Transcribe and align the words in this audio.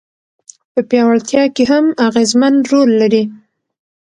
په 0.73 0.79
پياوړتيا 0.89 1.43
کي 1.55 1.63
هم 1.71 1.85
اغېزمن 2.07 2.55
رول 2.71 2.89
لري. 3.01 3.23